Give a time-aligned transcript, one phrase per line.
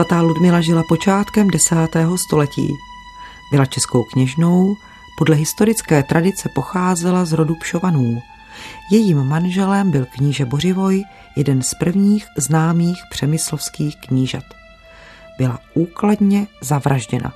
[0.00, 2.68] Svatá Ludmila žila počátkem desátého století.
[3.50, 4.76] Byla českou kněžnou,
[5.18, 8.22] podle historické tradice pocházela z rodu Pšovanů.
[8.92, 11.04] Jejím manželem byl kníže Bořivoj,
[11.36, 14.44] jeden z prvních známých přemyslovských knížat.
[15.38, 17.32] Byla úkladně zavražděna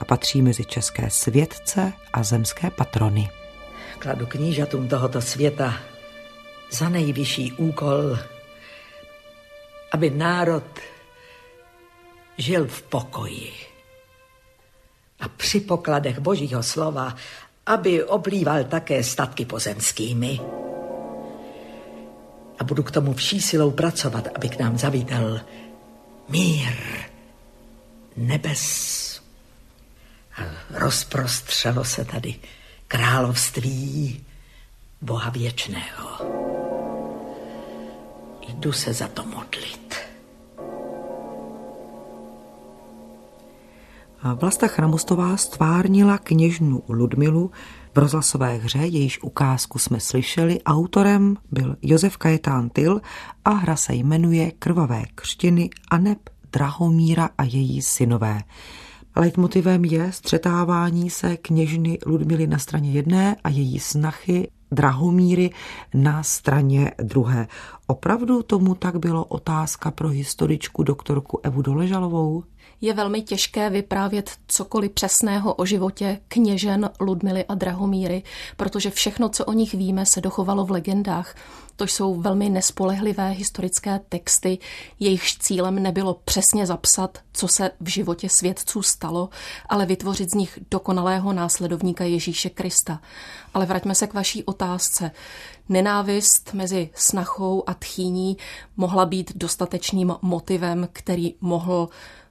[0.00, 3.28] a patří mezi české světce a zemské patrony.
[3.98, 5.74] Kladu knížatům tohoto světa
[6.70, 8.18] za nejvyšší úkol,
[9.92, 10.64] aby národ
[12.38, 13.52] žil v pokoji
[15.20, 17.16] a při pokladech božího slova,
[17.66, 20.40] aby oblíval také statky pozemskými.
[22.58, 25.40] A budu k tomu vší silou pracovat, aby k nám zavítal
[26.28, 26.72] mír
[28.16, 29.22] nebes.
[30.36, 32.34] A rozprostřelo se tady
[32.88, 34.24] království
[35.00, 36.08] Boha věčného.
[38.48, 40.07] Jdu se za to modlit.
[44.22, 47.50] Vlasta Chramostová stvárnila kněžnu Ludmilu
[47.94, 50.62] v rozhlasové hře, jejíž ukázku jsme slyšeli.
[50.62, 53.00] Autorem byl Josef Kajetán Tyl
[53.44, 56.18] a hra se jmenuje Krvavé křtiny Aneb
[56.52, 58.40] Drahomíra a její synové.
[59.18, 65.50] Leitmotivem je střetávání se kněžny Ludmily na straně jedné a její snachy Drahomíry
[65.94, 67.48] na straně druhé.
[67.86, 72.44] Opravdu tomu tak bylo otázka pro historičku doktorku Evu Doležalovou?
[72.80, 78.22] je velmi těžké vyprávět cokoliv přesného o životě kněžen Ludmily a Drahomíry,
[78.56, 81.34] protože všechno, co o nich víme, se dochovalo v legendách.
[81.78, 84.58] To jsou velmi nespolehlivé historické texty,
[85.00, 89.28] jejichž cílem nebylo přesně zapsat, co se v životě svědců stalo,
[89.68, 93.00] ale vytvořit z nich dokonalého následovníka Ježíše Krista.
[93.54, 95.10] Ale vraťme se k vaší otázce.
[95.68, 98.36] Nenávist mezi snachou a tchýní
[98.76, 101.88] mohla být dostatečným motivem, který mohl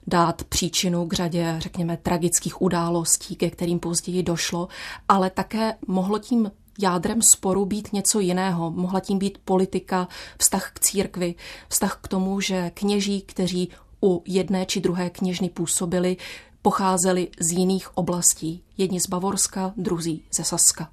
[0.08, 4.68] dát příčinu k řadě, řekněme, tragických událostí, ke kterým později došlo,
[5.10, 8.72] ale také mohlo tím jádrem sporu být něco jiného.
[8.72, 10.08] Mohla tím být politika,
[10.40, 11.36] vztah k církvi,
[11.70, 13.70] vztah k tomu, že kněží, kteří
[14.04, 16.18] u jedné či druhé kněžny působili,
[16.62, 18.64] pocházeli z jiných oblastí.
[18.78, 20.90] Jedni z Bavorska, druzí ze Saska.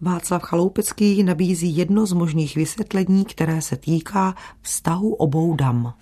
[0.00, 5.94] Václav Chaloupecký nabízí jedno z možných vysvětlení, které se týká vztahu obou dam.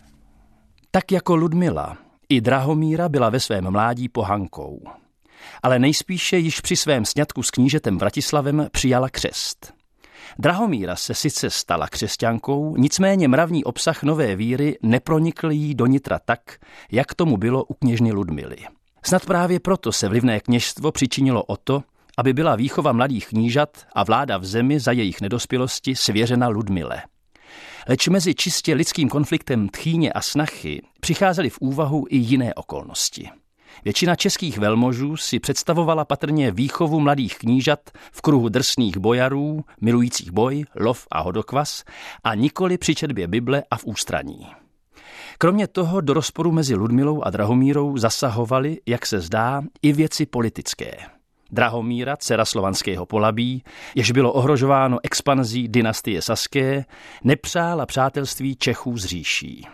[0.90, 1.96] Tak jako Ludmila
[2.28, 4.80] i Drahomíra byla ve svém mládí pohankou.
[5.62, 9.72] Ale nejspíše již při svém sňatku s knížetem Vratislavem přijala křest.
[10.38, 16.40] Drahomíra se sice stala křesťankou, nicméně mravní obsah nové víry nepronikl jí do nitra tak,
[16.92, 18.56] jak tomu bylo u kněžny Ludmily.
[19.02, 21.82] Snad právě proto se vlivné kněžstvo přičinilo o to,
[22.18, 27.02] aby byla výchova mladých knížat a vláda v zemi za jejich nedospělosti svěřena Ludmile–
[27.88, 33.30] Leč mezi čistě lidským konfliktem tchýně a snachy přicházely v úvahu i jiné okolnosti.
[33.84, 37.80] Většina českých velmožů si představovala patrně výchovu mladých knížat
[38.12, 41.84] v kruhu drsných bojarů, milujících boj, lov a hodokvas
[42.24, 44.46] a nikoli při četbě Bible a v ústraní.
[45.38, 50.96] Kromě toho do rozporu mezi Ludmilou a Drahomírou zasahovaly, jak se zdá, i věci politické–
[51.54, 53.64] Drahomíra, dcera slovanského polabí,
[53.94, 56.84] jež bylo ohrožováno expanzí dynastie Saské,
[57.24, 59.66] nepřála přátelství Čechů z říší.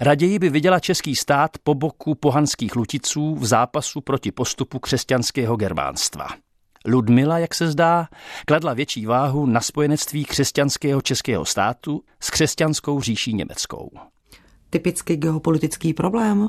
[0.00, 6.26] Raději by viděla český stát po boku pohanských luticů v zápasu proti postupu křesťanského germánstva.
[6.86, 8.08] Ludmila, jak se zdá,
[8.46, 13.90] kladla větší váhu na spojenectví křesťanského českého státu s křesťanskou říší německou.
[14.70, 16.48] Typický geopolitický problém?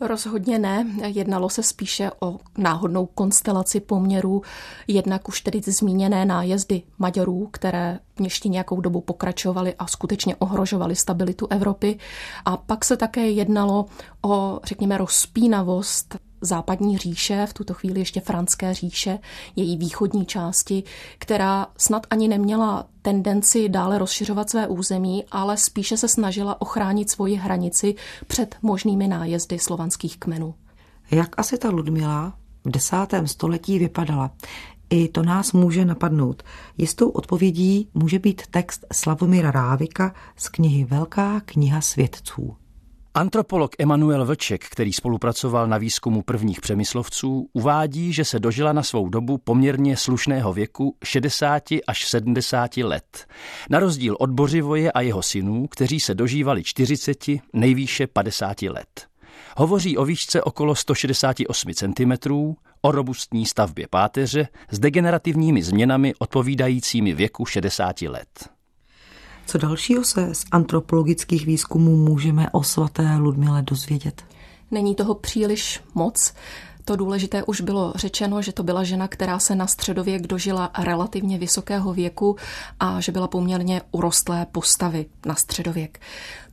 [0.00, 0.86] Rozhodně ne.
[1.06, 4.42] Jednalo se spíše o náhodnou konstelaci poměrů,
[4.88, 11.46] jednak už tedy zmíněné nájezdy Maďarů, které ještě nějakou dobu pokračovaly a skutečně ohrožovaly stabilitu
[11.50, 11.98] Evropy.
[12.44, 13.86] A pak se také jednalo
[14.22, 19.18] o, řekněme, rozpínavost západní říše, v tuto chvíli ještě franské říše,
[19.56, 20.82] její východní části,
[21.18, 27.34] která snad ani neměla tendenci dále rozšiřovat své území, ale spíše se snažila ochránit svoji
[27.34, 27.94] hranici
[28.26, 30.54] před možnými nájezdy slovanských kmenů.
[31.10, 34.30] Jak asi ta Ludmila v desátém století vypadala?
[34.90, 36.42] I to nás může napadnout.
[36.78, 42.56] Jistou odpovědí může být text Slavomíra Rávika z knihy Velká kniha svědců.
[43.16, 49.08] Antropolog Emanuel Vlček, který spolupracoval na výzkumu prvních přemyslovců, uvádí, že se dožila na svou
[49.08, 53.26] dobu poměrně slušného věku 60 až 70 let.
[53.70, 59.06] Na rozdíl od Bořivoje a jeho synů, kteří se dožívali 40, nejvýše 50 let.
[59.56, 62.32] Hovoří o výšce okolo 168 cm,
[62.82, 68.53] o robustní stavbě páteře s degenerativními změnami odpovídajícími věku 60 let.
[69.46, 74.24] Co dalšího se z antropologických výzkumů můžeme o svaté Ludmile dozvědět?
[74.70, 76.34] Není toho příliš moc.
[76.84, 81.38] To důležité už bylo řečeno, že to byla žena, která se na středověk dožila relativně
[81.38, 82.36] vysokého věku
[82.80, 86.00] a že byla poměrně urostlé postavy na středověk.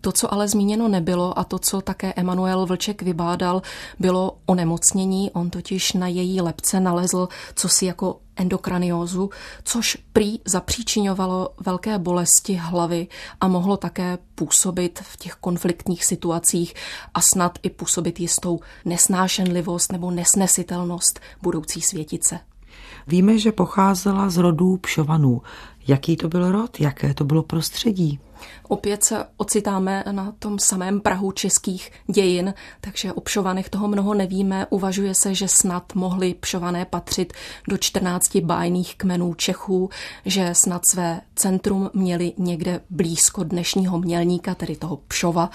[0.02, 3.62] To, co ale zmíněno nebylo a to, co také Emanuel Vlček vybádal,
[4.00, 5.32] bylo onemocnění.
[5.32, 9.30] On totiž na její lepce nalezl co si jako endokraniózu,
[9.64, 13.08] což prý zapříčiňovalo velké bolesti hlavy
[13.42, 16.74] a mohlo také působit v těch konfliktních situacích
[17.14, 22.40] a snad i působit jistou nesnášenlivost nebo nesnesitelnost budoucí světice.
[23.08, 25.42] Víme, že pocházela z rodů Pšovanů.
[25.88, 26.80] Jaký to byl rod?
[26.80, 28.20] Jaké to bylo prostředí?
[28.68, 34.68] Opět se ocitáme na tom samém Prahu českých dějin, takže o Pšovanech toho mnoho nevíme.
[34.70, 37.34] Uvažuje se, že snad mohli Pšované patřit
[37.70, 39.90] do 14 bájných kmenů Čechů,
[40.26, 45.50] že snad své centrum měli někde blízko dnešního mělníka, tedy toho Pšova,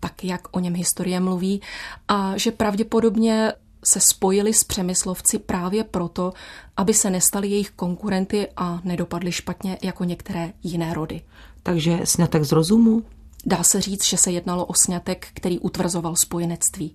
[0.00, 1.60] tak jak o něm historie mluví,
[2.08, 3.52] a že pravděpodobně
[3.84, 6.32] se spojili s přemyslovci právě proto,
[6.76, 11.22] aby se nestali jejich konkurenty a nedopadli špatně jako některé jiné rody.
[11.62, 13.04] Takže snětek z rozumu?
[13.46, 16.94] Dá se říct, že se jednalo o snětek, který utvrzoval spojenectví.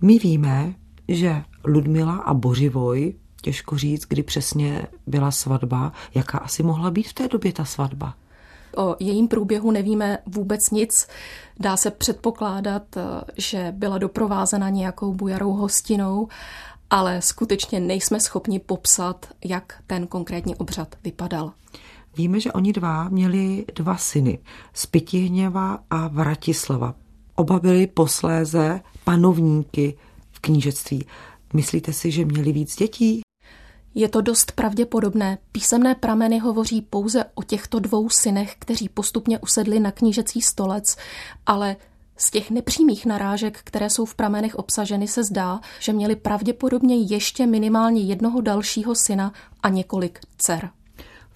[0.00, 0.74] My víme,
[1.08, 7.12] že Ludmila a Bořivoj, těžko říct, kdy přesně byla svatba, jaká asi mohla být v
[7.12, 8.14] té době ta svatba.
[8.76, 11.06] O jejím průběhu nevíme vůbec nic.
[11.60, 12.82] Dá se předpokládat,
[13.36, 16.28] že byla doprovázena nějakou bujarou hostinou,
[16.90, 21.52] ale skutečně nejsme schopni popsat, jak ten konkrétní obřad vypadal.
[22.16, 24.38] Víme, že oni dva měli dva syny,
[24.72, 26.94] Spitihněva a Vratislava.
[27.34, 29.98] Oba byli posléze panovníky
[30.30, 31.06] v knížectví.
[31.52, 33.23] Myslíte si, že měli víc dětí?
[33.94, 35.38] Je to dost pravděpodobné.
[35.52, 40.96] Písemné prameny hovoří pouze o těchto dvou synech, kteří postupně usedli na knížecí stolec,
[41.46, 41.76] ale
[42.16, 47.46] z těch nepřímých narážek, které jsou v pramenech obsaženy, se zdá, že měli pravděpodobně ještě
[47.46, 49.32] minimálně jednoho dalšího syna
[49.62, 50.70] a několik dcer.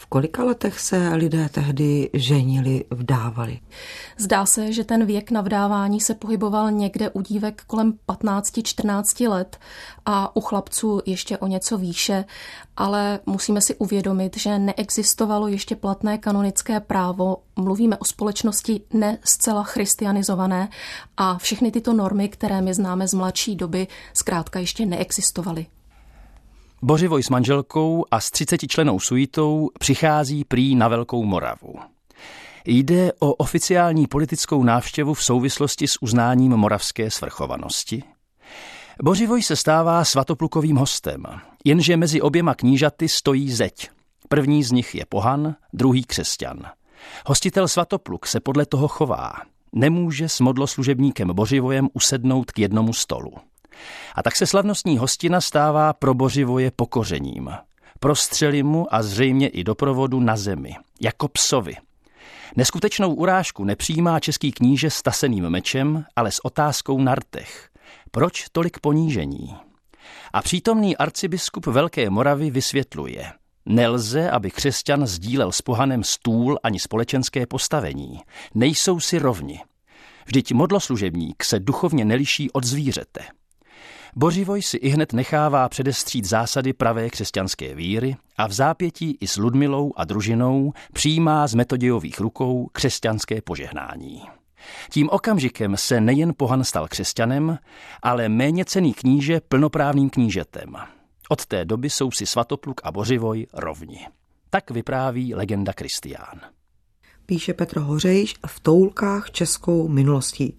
[0.01, 3.61] V kolika letech se lidé tehdy ženili, vdávali?
[4.19, 9.59] Zdá se, že ten věk na vdávání se pohyboval někde u dívek kolem 15-14 let
[10.07, 12.25] a u chlapců ještě o něco výše,
[12.77, 19.63] ale musíme si uvědomit, že neexistovalo ještě platné kanonické právo, mluvíme o společnosti ne zcela
[19.63, 20.69] christianizované
[21.17, 25.67] a všechny tyto normy, které my známe z mladší doby, zkrátka ještě neexistovaly.
[26.83, 31.75] Bořivoj s manželkou a s 30 členou suitou přichází prý na Velkou Moravu.
[32.65, 38.03] Jde o oficiální politickou návštěvu v souvislosti s uznáním moravské svrchovanosti.
[39.03, 41.23] Bořivoj se stává svatoplukovým hostem,
[41.65, 43.91] jenže mezi oběma knížaty stojí zeď.
[44.29, 46.59] První z nich je pohan, druhý křesťan.
[47.27, 49.33] Hostitel svatopluk se podle toho chová.
[49.73, 53.33] Nemůže s modloslužebníkem Bořivojem usednout k jednomu stolu.
[54.15, 57.51] A tak se slavnostní hostina stává pro Bořivoje pokořením.
[58.01, 61.77] Prostřeli mu a zřejmě i doprovodu na zemi, jako psovi.
[62.57, 67.69] Neskutečnou urážku nepřijímá český kníže s taseným mečem, ale s otázkou na rtech.
[68.11, 69.57] Proč tolik ponížení?
[70.33, 73.33] A přítomný arcibiskup Velké Moravy vysvětluje.
[73.67, 78.21] Nelze, aby křesťan sdílel s pohanem stůl ani společenské postavení.
[78.55, 79.61] Nejsou si rovni.
[80.27, 83.21] Vždyť modloslužebník se duchovně neliší od zvířete.
[84.17, 89.37] Bořivoj si i hned nechává předestřít zásady pravé křesťanské víry a v zápětí i s
[89.37, 94.23] Ludmilou a družinou přijímá z metodiových rukou křesťanské požehnání.
[94.91, 97.59] Tím okamžikem se nejen pohan stal křesťanem,
[98.03, 100.77] ale méně cený kníže plnoprávným knížetem.
[101.29, 104.07] Od té doby jsou si Svatopluk a Bořivoj rovni.
[104.51, 106.41] Tak vypráví legenda Kristián.
[107.27, 110.57] Píše Petr Hořejš v toulkách českou minulostí.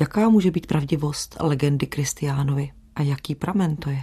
[0.00, 4.02] Jaká může být pravdivost legendy Kristiánovi a jaký pramen to je?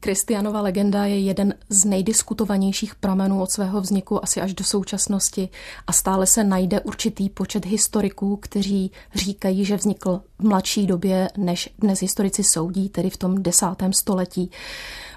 [0.00, 5.48] Kristianova legenda je jeden z nejdiskutovanějších pramenů od svého vzniku asi až do současnosti
[5.86, 12.00] a stále se najde určitý počet historiků, kteří říkají, že vznikl mladší době, než dnes
[12.00, 14.50] historici soudí, tedy v tom desátém století.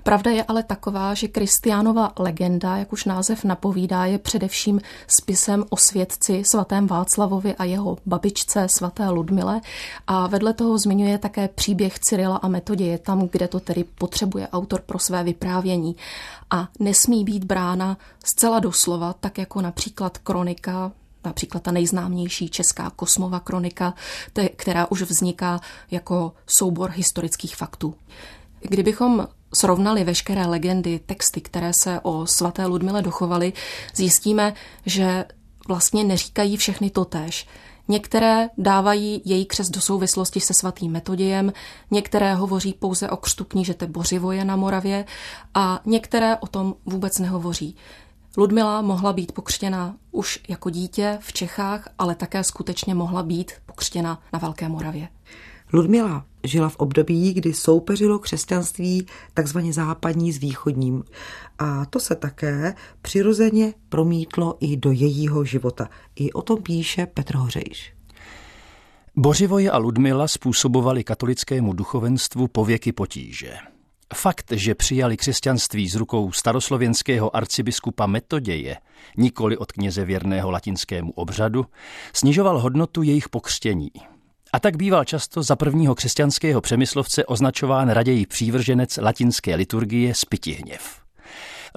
[0.04, 5.78] Pravda je ale taková, že Kristiánova legenda, jak už název napovídá, je především spisem o
[5.78, 9.62] svědci svatém Václavovi a jeho babičce svaté Ludmile
[10.08, 14.82] a vedle toho zmiňuje také příběh Cyrila a Metoděje tam, kde to tedy potřebuje autor
[14.82, 15.96] pro své vyprávění
[16.50, 20.92] a nesmí být brána zcela doslova, tak jako například kronika
[21.26, 23.94] například ta nejznámější česká kosmova kronika,
[24.56, 25.60] která už vzniká
[25.92, 27.96] jako soubor historických faktů.
[28.62, 33.54] Kdybychom srovnali veškeré legendy, texty, které se o svaté Ludmile dochovaly,
[33.96, 34.54] zjistíme,
[34.86, 35.26] že
[35.68, 37.48] vlastně neříkají všechny totéž.
[37.88, 41.54] Některé dávají její křest do souvislosti se svatým Metodějem,
[41.92, 45.06] některé hovoří pouze o křtu knížete Bořivoje na Moravě
[45.54, 47.76] a některé o tom vůbec nehovoří.
[48.38, 54.22] Ludmila mohla být pokřtěna už jako dítě v Čechách, ale také skutečně mohla být pokřtěna
[54.34, 55.08] na Velké Moravě.
[55.74, 61.04] Ludmila žila v období, kdy soupeřilo křesťanství takzvaně západní s východním.
[61.60, 65.90] A to se také přirozeně promítlo i do jejího života.
[66.16, 67.94] I o tom píše Petr Hořejš.
[69.16, 73.54] Bořivoje a Ludmila způsobovali katolickému duchovenstvu pověky potíže.
[74.16, 78.78] Fakt, že přijali křesťanství z rukou staroslověnského arcibiskupa Metoděje,
[79.18, 81.66] nikoli od kněze věrného latinskému obřadu,
[82.14, 83.92] snižoval hodnotu jejich pokřtění.
[84.54, 91.02] A tak býval často za prvního křesťanského přemyslovce označován raději přívrženec latinské liturgie Spitihněv.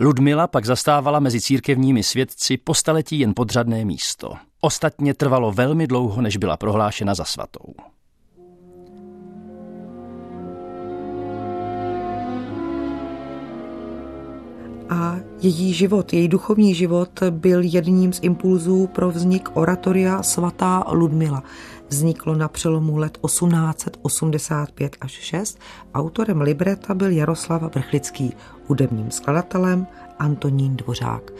[0.01, 4.35] Ludmila pak zastávala mezi církevními svědci po staletí jen podřadné místo.
[4.61, 7.92] Ostatně trvalo velmi dlouho, než byla prohlášena za svatou.
[14.93, 21.43] A její život, její duchovní život byl jedním z impulzů pro vznik oratoria svatá Ludmila.
[21.89, 25.59] Vzniklo na přelomu let 1885 až 6.
[25.95, 28.35] Autorem libreta byl Jaroslav Vrchlický,
[28.67, 29.87] hudebním skladatelem
[30.19, 31.33] Antonín Dvořák.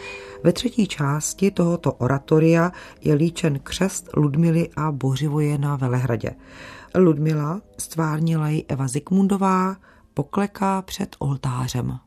[0.45, 6.31] Ve třetí části tohoto oratoria je líčen křest Ludmily a Bořivoje na Velehradě.
[6.95, 9.77] Ludmila stvárnila ji Eva Zikmundová,
[10.15, 11.99] pokleká před oltářem.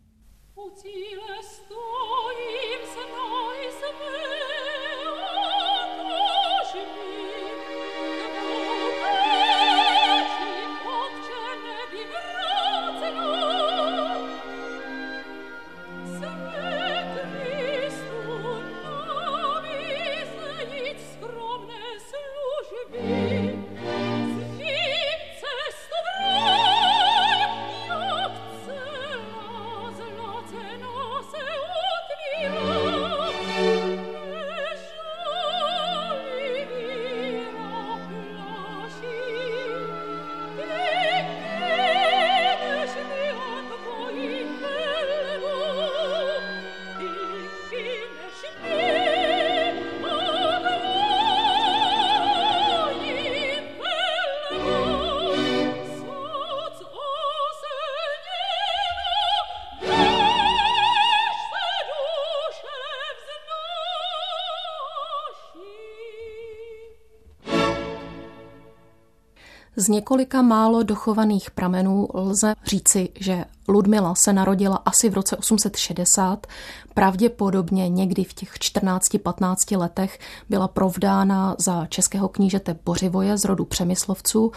[69.86, 76.48] Z několika málo dochovaných pramenů lze říci, že Ludmila se narodila asi v roce 860,
[76.94, 84.52] pravděpodobně někdy v těch 14-15 letech byla provdána za českého knížete Bořivoje z rodu Přemyslovců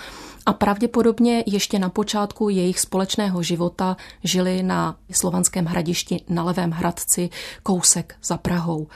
[0.46, 7.30] a pravděpodobně ještě na počátku jejich společného života žili na slovanském hradišti na Levém Hradci
[7.62, 8.86] kousek za Prahou.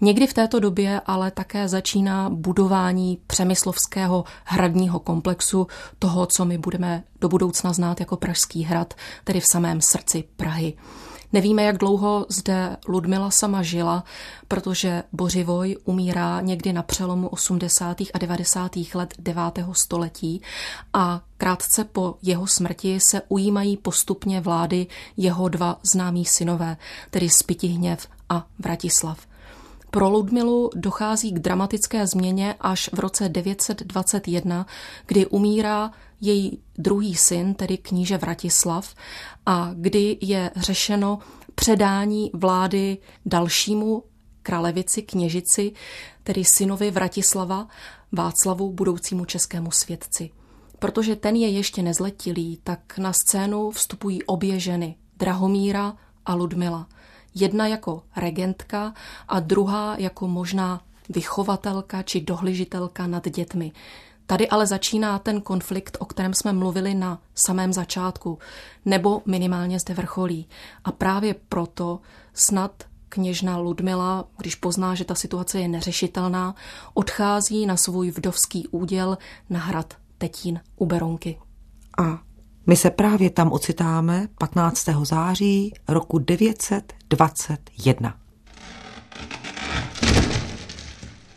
[0.00, 5.66] Někdy v této době ale také začíná budování přemyslovského hradního komplexu,
[5.98, 8.94] toho, co my budeme do budoucna znát jako Pražský hrad,
[9.24, 10.74] tedy v samém srdci Prahy.
[11.32, 14.04] Nevíme, jak dlouho zde Ludmila sama žila,
[14.48, 18.00] protože Bořivoj umírá někdy na přelomu 80.
[18.14, 18.76] a 90.
[18.94, 19.42] let 9.
[19.72, 20.42] století
[20.92, 26.76] a krátce po jeho smrti se ujímají postupně vlády jeho dva známí synové,
[27.10, 29.18] tedy Spitihněv a Vratislav.
[29.90, 34.66] Pro Ludmilu dochází k dramatické změně až v roce 921,
[35.06, 35.90] kdy umírá
[36.20, 38.94] její druhý syn, tedy kníže Vratislav,
[39.46, 41.18] a kdy je řešeno
[41.54, 44.04] předání vlády dalšímu
[44.42, 45.72] kralevici, kněžici,
[46.22, 47.68] tedy synovi Vratislava,
[48.12, 50.30] Václavu, budoucímu českému svědci.
[50.78, 56.88] Protože ten je ještě nezletilý, tak na scénu vstupují obě ženy, Drahomíra a Ludmila–
[57.40, 58.94] Jedna jako regentka
[59.28, 63.72] a druhá jako možná vychovatelka či dohližitelka nad dětmi.
[64.26, 68.38] Tady ale začíná ten konflikt, o kterém jsme mluvili na samém začátku,
[68.84, 70.48] nebo minimálně zde vrcholí.
[70.84, 72.00] A právě proto
[72.34, 76.54] snad kněžna Ludmila, když pozná, že ta situace je neřešitelná,
[76.94, 79.18] odchází na svůj vdovský úděl
[79.50, 81.38] na hrad Tetín u Beronky.
[81.98, 82.18] A
[82.66, 84.88] my se právě tam ocitáme 15.
[85.02, 86.18] září roku
[87.10, 88.14] 921.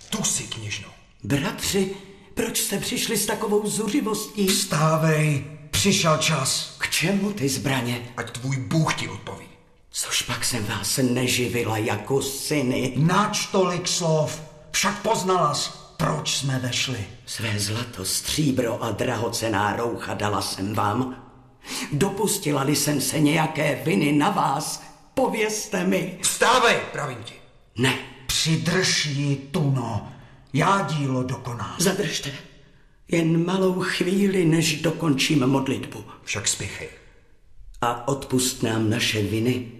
[0.09, 0.87] Tu si, kněžno.
[1.23, 1.95] Bratři,
[2.33, 4.47] proč jste přišli s takovou zuřivostí?
[4.47, 6.75] Stávej, přišel čas.
[6.77, 8.01] K čemu ty zbraně?
[8.17, 9.45] Ať tvůj Bůh ti odpoví.
[9.91, 12.93] Což pak jsem vás neživila jako syny.
[12.97, 15.81] Nač tolik slov, však poznalas.
[15.97, 17.05] proč jsme vešli?
[17.25, 21.15] Své zlato, stříbro a drahocená roucha dala jsem vám.
[21.91, 26.17] Dopustila-li jsem se nějaké viny na vás, povězte mi.
[26.21, 27.33] Vstávej, pravím ti.
[27.77, 27.97] Ne.
[28.27, 30.11] Přidrž ji, Tuno.
[30.53, 31.75] Já dílo dokonám.
[31.79, 32.31] Zadržte.
[33.07, 36.05] Jen malou chvíli, než dokončím modlitbu.
[36.23, 36.89] Však spěchej.
[37.81, 39.71] A odpust nám naše viny,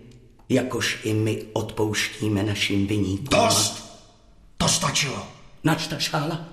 [0.49, 3.27] jakož i my odpouštíme našim viníkům.
[3.29, 3.91] Dost!
[4.57, 5.27] To stačilo.
[5.63, 6.45] Nač ta šála?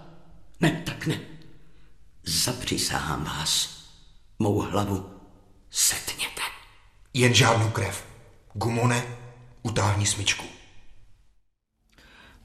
[0.61, 1.20] Ne, tak ne.
[2.25, 3.78] Zapřísahám vás.
[4.38, 5.11] Mou hlavu
[5.70, 6.42] setněte.
[7.14, 8.04] Jen žádnou krev.
[8.58, 9.02] Gumone,
[9.62, 10.44] utáhni smyčku.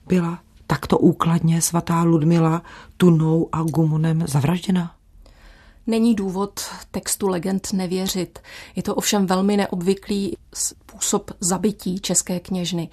[0.07, 2.61] Byla takto úkladně svatá Ludmila
[2.97, 4.95] Tunou a Gumunem zavražděna?
[5.87, 6.59] Není důvod
[6.91, 8.39] textu legend nevěřit.
[8.75, 12.89] Je to ovšem velmi neobvyklý způsob zabití české kněžny.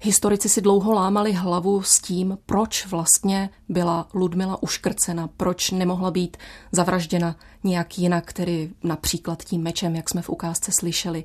[0.00, 6.36] Historici si dlouho lámali hlavu s tím, proč vlastně byla Ludmila uškrcena, proč nemohla být
[6.72, 11.24] zavražděna nějak jinak, tedy například tím mečem, jak jsme v ukázce slyšeli.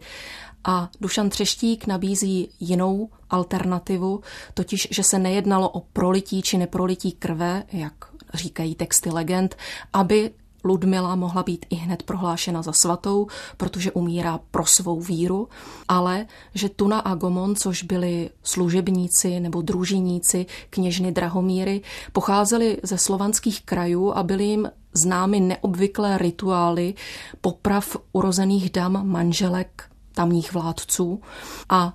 [0.70, 4.22] A Dušan Třeštík nabízí jinou alternativu,
[4.54, 7.94] totiž, že se nejednalo o prolití či neprolití krve, jak
[8.34, 9.56] říkají texty legend,
[9.94, 10.32] aby
[10.64, 15.48] Ludmila mohla být i hned prohlášena za svatou, protože umírá pro svou víru,
[15.88, 21.82] ale že Tuna a Gomon, což byli služebníci nebo družiníci kněžny Drahomíry,
[22.12, 26.94] pocházeli ze slovanských krajů a byli jim známy neobvyklé rituály
[27.42, 31.22] poprav urozených dam manželek tamních vládců
[31.70, 31.94] a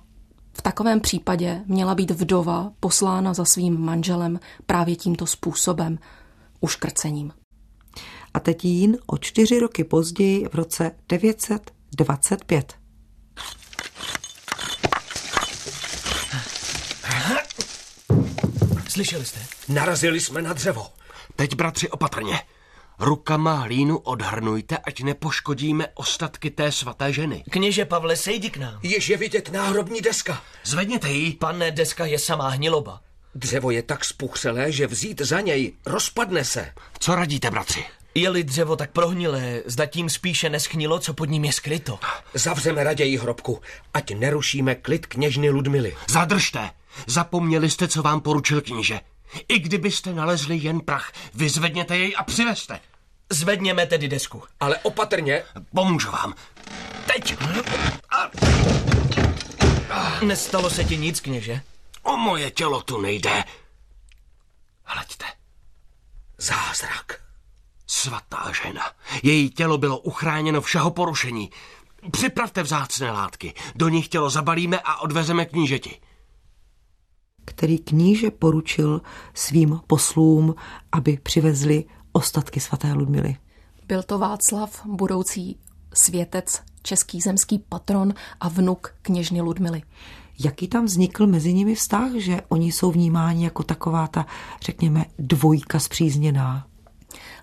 [0.53, 5.99] v takovém případě měla být vdova poslána za svým manželem právě tímto způsobem,
[6.61, 7.33] uškrcením
[8.33, 12.73] a Tetín o čtyři roky později v roce 925.
[18.87, 19.39] Slyšeli jste?
[19.69, 20.87] Narazili jsme na dřevo.
[21.35, 22.39] Teď, bratři, opatrně.
[22.99, 27.43] Rukama hlínu odhrnujte, ať nepoškodíme ostatky té svaté ženy.
[27.49, 28.79] Kněže Pavle, sejdi k nám.
[28.83, 30.41] Již je vidět náhrobní deska.
[30.63, 31.33] Zvedněte ji.
[31.33, 33.01] Pane, deska je samá hniloba.
[33.35, 36.71] Dřevo je tak spuchřelé, že vzít za něj rozpadne se.
[36.99, 37.85] Co radíte, bratři?
[38.15, 41.99] Je-li dřevo tak prohnilé, zda tím spíše neschnilo, co pod ním je skryto.
[42.33, 43.61] Zavřeme raději hrobku,
[43.93, 45.95] ať nerušíme klid kněžny Ludmily.
[46.09, 46.69] Zadržte!
[47.07, 48.99] Zapomněli jste, co vám poručil kníže.
[49.47, 52.79] I kdybyste nalezli jen prach, vyzvedněte jej a přivezte.
[53.29, 54.43] Zvedněme tedy desku.
[54.59, 55.43] Ale opatrně.
[55.75, 56.33] Pomůžu vám.
[57.13, 57.37] Teď!
[60.23, 61.61] Nestalo se ti nic, kněže?
[62.03, 63.43] O moje tělo tu nejde.
[64.83, 65.25] Hleďte.
[66.37, 67.21] Zázrak.
[67.87, 68.91] Svatá žena.
[69.23, 71.51] Její tělo bylo uchráněno všeho porušení.
[72.11, 73.53] Připravte vzácné látky.
[73.75, 75.99] Do nich tělo zabalíme a odvezeme knížeti.
[77.45, 79.01] Který kníže poručil
[79.33, 80.55] svým poslům,
[80.91, 83.37] aby přivezli ostatky svaté Ludmily.
[83.87, 85.57] Byl to Václav, budoucí
[85.93, 89.81] světec, český zemský patron a vnuk kněžny Ludmily.
[90.39, 94.25] Jaký tam vznikl mezi nimi vztah, že oni jsou vnímáni jako taková ta,
[94.61, 96.67] řekněme, dvojka zpřízněná?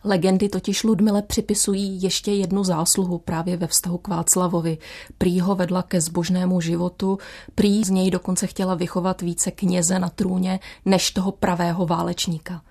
[0.05, 4.79] Legendy totiž Ludmile připisují ještě jednu zásluhu právě ve vztahu k Václavovi.
[5.19, 7.19] Prý ho vedla ke zbožnému životu,
[7.55, 12.63] prý z něj dokonce chtěla vychovat více kněze na trůně než toho pravého válečníka.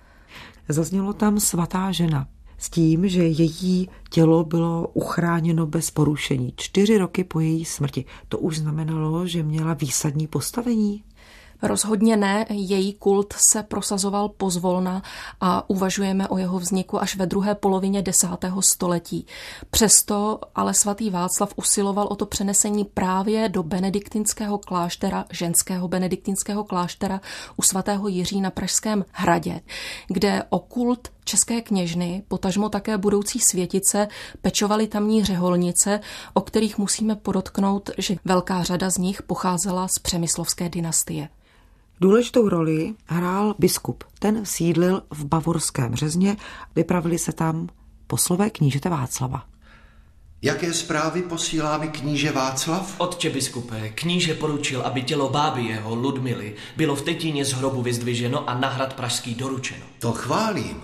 [0.68, 2.26] Zaznělo tam svatá žena
[2.58, 8.04] s tím, že její tělo bylo uchráněno bez porušení čtyři roky po její smrti.
[8.28, 11.04] To už znamenalo, že měla výsadní postavení.
[11.62, 15.02] Rozhodně ne, její kult se prosazoval pozvolna
[15.40, 19.26] a uvažujeme o jeho vzniku až ve druhé polovině desátého století.
[19.70, 27.20] Přesto ale svatý Václav usiloval o to přenesení právě do benediktinského kláštera, ženského benediktinského kláštera
[27.56, 29.60] u svatého Jiří na Pražském hradě,
[30.08, 34.08] kde o kult české kněžny, potažmo také budoucí světice,
[34.42, 36.00] pečovali tamní řeholnice,
[36.34, 41.28] o kterých musíme podotknout, že velká řada z nich pocházela z přemyslovské dynastie.
[42.00, 44.04] Důležitou roli hrál biskup.
[44.18, 46.36] Ten sídlil v Bavorském řezně,
[46.76, 47.68] vypravili se tam
[48.06, 49.44] poslové knížete Václava.
[50.42, 52.94] Jaké zprávy posílá mi kníže Václav?
[52.98, 58.50] Otče biskupe, kníže poručil, aby tělo báby jeho, Ludmily, bylo v Tetíně z hrobu vyzdviženo
[58.50, 59.86] a na hrad pražský doručeno.
[59.98, 60.82] To chválím.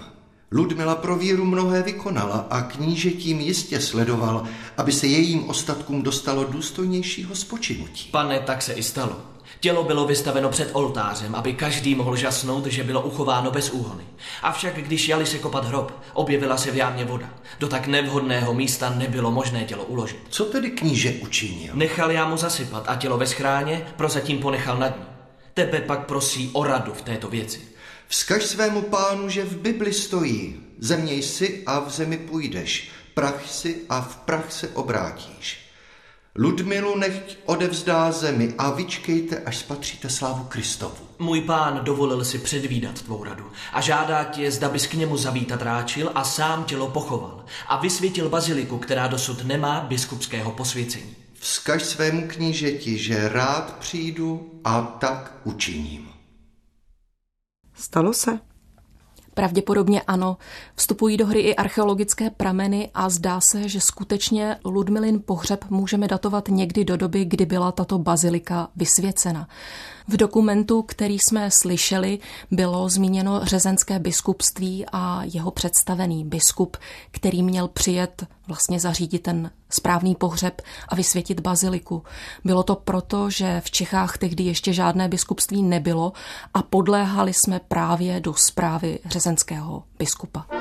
[0.53, 4.45] Ludmila pro víru mnohé vykonala a kníže tím jistě sledoval,
[4.77, 8.09] aby se jejím ostatkům dostalo důstojnějšího spočinutí.
[8.11, 9.36] Pane, tak se i stalo.
[9.61, 14.05] Tělo bylo vystaveno před oltářem, aby každý mohl žasnout, že bylo uchováno bez úhony.
[14.43, 17.31] Avšak když jali se kopat hrob, objevila se v jámě voda.
[17.59, 20.21] Do tak nevhodného místa nebylo možné tělo uložit.
[20.29, 21.75] Co tedy kníže učinil?
[21.75, 25.07] Nechal jámu zasypat a tělo ve schráně prozatím ponechal nad ní.
[25.55, 27.61] Tebe pak prosí o radu v této věci.
[28.09, 33.77] Vzkaž svému pánu, že v Bibli stojí, země jsi a v zemi půjdeš, prach si
[33.89, 35.66] a v prach se obrátíš.
[36.39, 40.97] Ludmilu nechť odevzdá zemi a vyčkejte, až spatříte slávu Kristovu.
[41.19, 45.63] Můj pán dovolil si předvídat tvou radu a žádá tě, zda bys k němu zavítat
[45.63, 51.17] ráčil a sám tělo pochoval a vysvětil baziliku, která dosud nemá biskupského posvěcení.
[51.35, 56.09] Vzkaž svému knížeti, že rád přijdu a tak učiním.
[57.75, 58.39] Stalo se?
[59.37, 60.37] Pravděpodobně ano.
[60.75, 66.49] Vstupují do hry i archeologické prameny a zdá se, že skutečně Ludmilin pohřeb můžeme datovat
[66.49, 69.49] někdy do doby, kdy byla tato bazilika vysvěcena.
[70.09, 72.19] V dokumentu, který jsme slyšeli,
[72.51, 76.77] bylo zmíněno řezenské biskupství a jeho představený biskup,
[77.11, 82.03] který měl přijet vlastně zařídit ten správný pohřeb a vysvětit baziliku.
[82.45, 86.13] Bylo to proto, že v Čechách tehdy ještě žádné biskupství nebylo
[86.55, 90.56] a podléhali jsme právě do zprávy řezenského biskupa.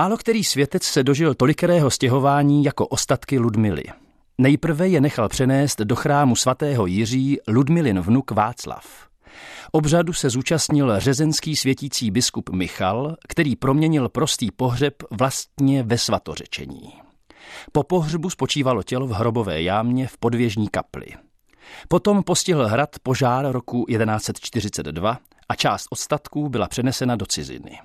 [0.00, 3.82] Málo který světec se dožil tolikerého stěhování jako ostatky Ludmily.
[4.38, 9.08] Nejprve je nechal přenést do chrámu svatého Jiří Ludmilin vnuk Václav.
[9.72, 16.92] Obřadu se zúčastnil řezenský světící biskup Michal, který proměnil prostý pohřeb vlastně ve svatořečení.
[17.72, 21.06] Po pohřbu spočívalo tělo v hrobové jámě v podvěžní kapli.
[21.88, 27.78] Potom postihl hrad požár roku 1142 a část ostatků byla přenesena do ciziny.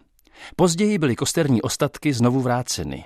[0.56, 3.06] Později byly kosterní ostatky znovu vráceny.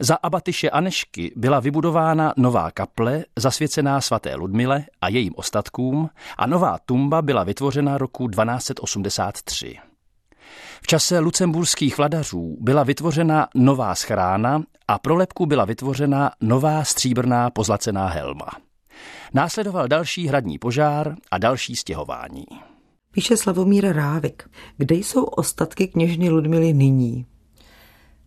[0.00, 6.78] Za abatyše Anešky byla vybudována nová kaple zasvěcená svaté Ludmile a jejím ostatkům a nová
[6.86, 9.76] tumba byla vytvořena roku 1283.
[10.82, 17.50] V čase lucemburských vladařů byla vytvořena nová schrána a pro lepku byla vytvořena nová stříbrná
[17.50, 18.48] pozlacená helma.
[19.34, 22.44] Následoval další hradní požár a další stěhování.
[23.12, 24.50] Píše Slavomír Rávik.
[24.76, 27.26] Kde jsou ostatky kněžny Ludmily nyní?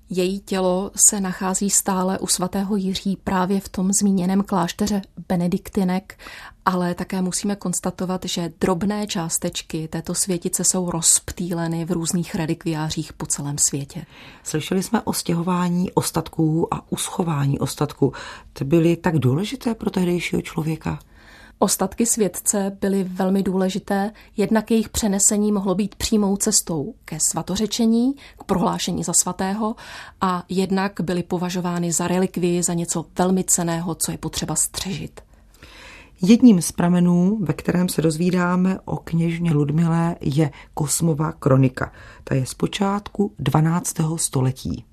[0.09, 6.19] Její tělo se nachází stále u svatého Jiří právě v tom zmíněném klášteře Benediktinek,
[6.65, 13.25] ale také musíme konstatovat, že drobné částečky této světice jsou rozptýleny v různých relikviářích po
[13.25, 14.05] celém světě.
[14.43, 18.13] Slyšeli jsme o stěhování ostatků a uschování ostatků.
[18.53, 20.99] Ty byly tak důležité pro tehdejšího člověka?
[21.63, 28.43] Ostatky světce byly velmi důležité, jednak jejich přenesení mohlo být přímou cestou ke svatořečení, k
[28.43, 29.75] prohlášení za svatého
[30.21, 35.21] a jednak byly považovány za relikvii, za něco velmi ceného, co je potřeba střežit.
[36.21, 41.91] Jedním z pramenů, ve kterém se dozvídáme o kněžně Ludmilé, je Kosmova kronika.
[42.23, 43.95] Ta je z počátku 12.
[44.15, 44.85] století.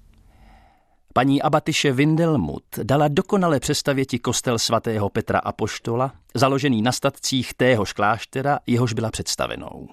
[1.19, 8.59] Paní abatyše Windelmut dala dokonale představěti kostel svatého Petra Apoštola, založený na statcích téhož kláštera,
[8.67, 9.89] jehož byla představenou.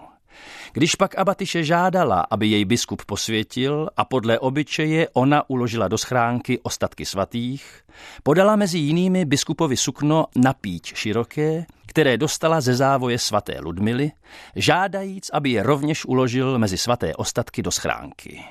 [0.73, 6.59] Když pak abatyše žádala, aby jej biskup posvětil a podle obyčeje ona uložila do schránky
[6.63, 7.81] ostatky svatých,
[8.23, 14.11] podala mezi jinými biskupovi sukno na píč široké, které dostala ze závoje svaté Ludmily,
[14.55, 18.43] žádajíc, aby je rovněž uložil mezi svaté ostatky do schránky.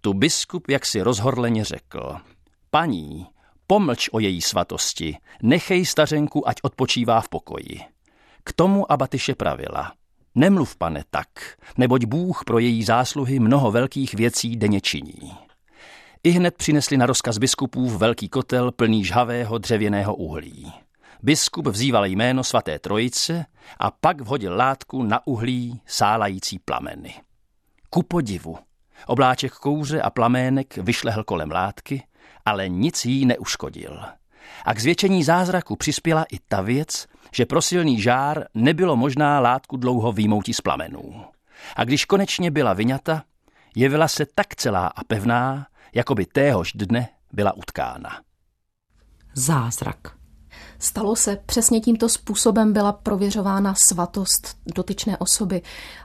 [0.00, 2.16] Tu biskup jaksi rozhorleně řekl.
[2.70, 3.26] Paní,
[3.66, 7.80] pomlč o její svatosti, nechej stařenku, ať odpočívá v pokoji.
[8.44, 9.92] K tomu abatyše pravila.
[10.34, 11.28] Nemluv, pane, tak,
[11.76, 15.32] neboť Bůh pro její zásluhy mnoho velkých věcí denně činí.
[16.24, 20.72] I hned přinesli na rozkaz biskupů v velký kotel plný žhavého dřevěného uhlí.
[21.22, 23.44] Biskup vzýval jméno svaté trojice
[23.78, 27.14] a pak vhodil látku na uhlí sálající plameny.
[27.90, 28.58] Ku podivu,
[29.06, 32.02] Obláček kouře a plamének vyšlehl kolem látky,
[32.46, 34.00] ale nic jí neuškodil.
[34.64, 39.76] A k zvětšení zázraku přispěla i ta věc, že pro silný žár nebylo možná látku
[39.76, 41.24] dlouho výmoutí z plamenů.
[41.76, 43.22] A když konečně byla vyňata,
[43.76, 48.20] jevila se tak celá a pevná, jako by téhož dne byla utkána.
[49.34, 50.17] Zázrak.
[50.78, 55.62] Stalo se přesně tímto způsobem byla prověřována svatost dotyčné osoby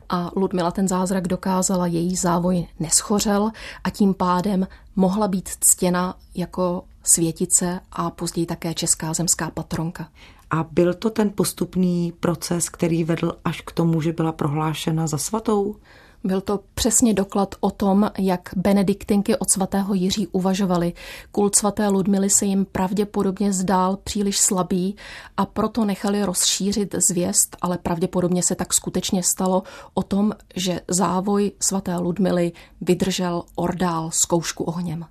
[0.09, 3.51] a Ludmila ten zázrak dokázala, její závoj neschořel
[3.83, 10.07] a tím pádem mohla být ctěna jako světice a později také česká zemská patronka.
[10.49, 15.17] A byl to ten postupný proces, který vedl až k tomu, že byla prohlášena za
[15.17, 15.75] svatou?
[16.23, 20.93] Byl to přesně doklad o tom, jak benediktinky od svatého Jiří uvažovali.
[21.31, 24.95] Kult svaté Ludmily se jim pravděpodobně zdál příliš slabý
[25.37, 31.51] a proto nechali rozšířit zvěst, ale pravděpodobně se tak skutečně stalo o tom, že závoj
[31.59, 35.05] svaté Ludmily vydržel ordál zkoušku ohněm.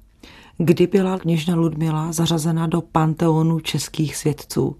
[0.58, 4.76] Kdy byla kněžna Ludmila zařazena do panteonu českých svědců?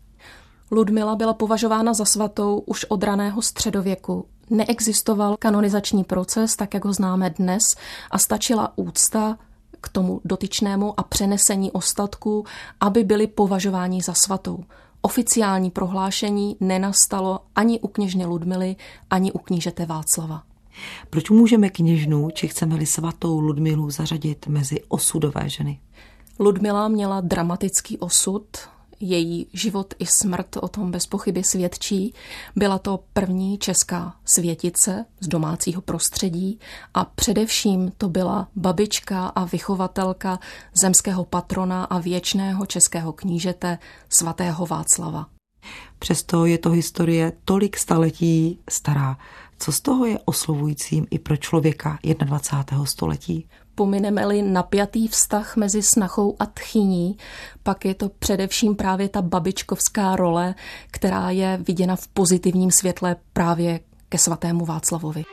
[0.71, 4.27] Ludmila byla považována za svatou už od raného středověku.
[4.53, 7.63] Neexistoval kanonizační proces, tak jak ho známe dnes,
[8.11, 9.39] a stačila úcta
[9.81, 12.45] k tomu dotyčnému a přenesení ostatků,
[12.81, 14.65] aby byli považováni za svatou.
[15.03, 18.77] Oficiální prohlášení nenastalo ani u kněžně Ludmily,
[19.11, 20.43] ani u knížete Václava.
[21.11, 25.81] Proč můžeme kněžnu, či chceme-li svatou Ludmilu zařadit mezi osudové ženy?
[26.39, 28.47] Ludmila měla dramatický osud,
[29.03, 32.15] její život i smrt o tom bez pochyby svědčí.
[32.57, 36.59] Byla to první česká světice z domácího prostředí
[36.95, 40.39] a především to byla babička a vychovatelka
[40.75, 45.27] zemského patrona a věčného českého knížete svatého Václava.
[45.99, 49.19] Přesto je to historie tolik staletí stará.
[49.59, 52.87] Co z toho je oslovujícím i pro člověka 21.
[52.87, 53.49] století?
[53.75, 57.17] Pomineme-li napjatý vztah mezi snachou a tchyní,
[57.63, 60.55] pak je to především právě ta babičkovská role,
[60.91, 65.25] která je viděna v pozitivním světle právě ke svatému Václavovi.